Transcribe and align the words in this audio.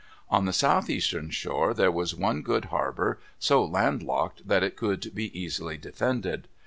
On 0.31 0.45
the 0.45 0.51
southeastern 0.51 1.29
shore 1.29 1.75
there 1.75 1.91
was 1.91 2.15
one 2.15 2.41
good 2.41 2.65
harbor, 2.73 3.19
so 3.37 3.63
landlocked 3.63 4.47
that 4.47 4.63
it 4.63 4.75
could 4.75 5.13
be 5.13 5.25
easily 5.39 5.77
defended. 5.77 6.47